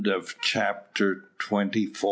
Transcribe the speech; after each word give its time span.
CHAPTER 0.41 1.25
TWENTY 1.37 1.85
FIVE. 1.89 1.97